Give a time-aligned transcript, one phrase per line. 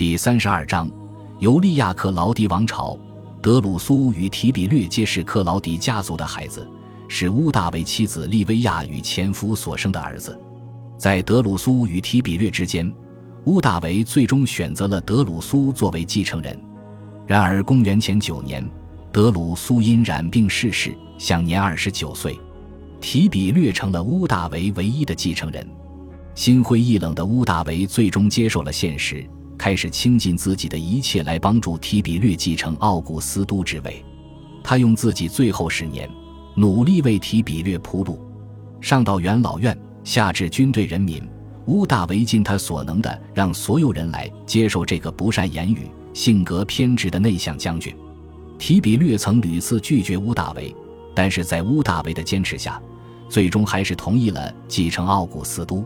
[0.00, 0.90] 第三十二章，
[1.40, 2.98] 尤利亚克劳迪王朝。
[3.42, 6.66] 德鲁苏与提比略皆是克劳迪家族的孩子，
[7.06, 10.40] 是乌大维妻子利维亚与前夫所生的儿子。
[10.96, 12.90] 在德鲁苏与提比略之间，
[13.44, 16.58] 乌大维最终选择了德鲁苏作为继承人。
[17.26, 18.66] 然而，公元前九年，
[19.12, 22.40] 德鲁苏因染病逝世，享年二十九岁。
[23.02, 25.68] 提比略成了乌大维唯一的继承人。
[26.34, 29.28] 心灰意冷的乌大维最终接受了现实。
[29.60, 34.02] 开始倾尽自己的一切来帮助提比略继承奥古斯都之位，
[34.64, 36.08] 他用自己最后十年
[36.56, 38.18] 努力为提比略铺路，
[38.80, 41.22] 上到元老院，下至军队人民，
[41.66, 47.94] 乌大维尽他所能的让所有人来接受这个不善言语、性格偏执的内向将军。
[48.58, 50.74] 提比略曾屡次拒绝乌大维，
[51.14, 52.80] 但是在乌大维的坚持下，
[53.28, 55.84] 最终还是同意了继承奥古斯都。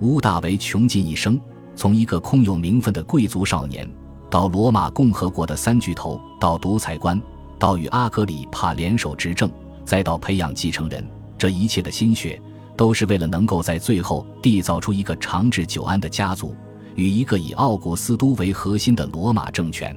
[0.00, 1.38] 乌大维穷尽一生。
[1.74, 3.88] 从一个空有名分的贵族少年，
[4.30, 7.20] 到罗马共和国的三巨头，到独裁官，
[7.58, 9.50] 到与阿格里帕联手执政，
[9.84, 11.04] 再到培养继承人，
[11.36, 12.40] 这一切的心血，
[12.76, 16.54] 都是为了能够在最后缔造出一个长治久安的家族
[16.94, 19.96] 与一个以奥古斯都为核心的罗马政权。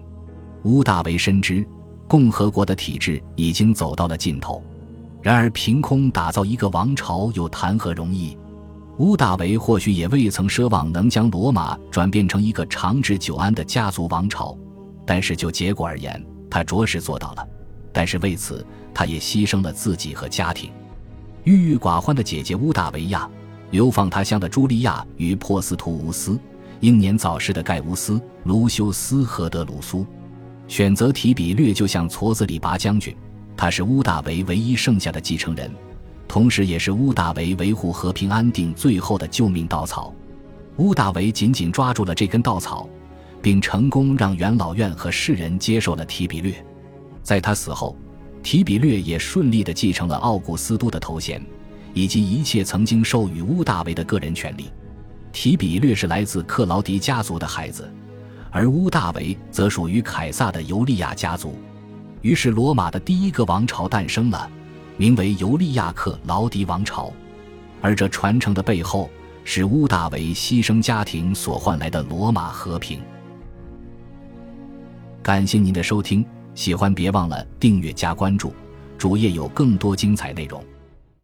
[0.64, 1.66] 乌大维深知，
[2.08, 4.64] 共和国的体制已经走到了尽头，
[5.22, 8.38] 然而凭空打造一个王朝，又谈何容易？
[8.98, 14.58] 乌大维或许也未曾奢望能将罗马转变成一个长治久安的家族王朝，
[15.06, 17.46] 但是就结果而言，他着实做到了。
[17.92, 20.72] 但是为此，他也牺牲了自己和家庭。
[21.44, 23.30] 郁郁寡欢的姐姐乌大维亚，
[23.72, 26.40] 流放他乡的茱莉亚与珀斯图乌斯，
[26.80, 30.06] 英年早逝的盖乌斯、卢修斯和德鲁苏，
[30.70, 33.14] 选择提比略就像矬子里拔将军，
[33.58, 35.70] 他是乌大维唯一剩下的继承人。
[36.28, 40.14] 同时，也是乌大维维护和平安定最后的救命稻草。
[40.78, 42.90] 乌大维紧紧抓住了这根稻草，
[43.42, 46.54] 并成功让元老院和世人接受了提比略。
[47.24, 47.96] 在他死后，
[48.44, 51.42] 提比略也顺利地继承了奥古斯都的头衔，
[51.94, 54.70] 以及一切曾经授予乌大维的个人权利。
[55.32, 57.90] 提比略是来自克劳迪家族的孩子，
[58.52, 61.56] 而乌大维则属于凯撒的尤利亚家族。
[62.22, 64.50] 于是，罗马的第一个王朝诞生了。
[64.98, 67.12] 名为尤利亚克劳迪王朝，
[67.82, 69.10] 而这传承的背后
[69.44, 73.02] 是乌大维牺牲家庭所换来的罗马和平。
[75.22, 78.54] 感谢您的收听，喜欢别忘了订阅加关注，
[78.98, 80.64] 主页有更多精彩内容。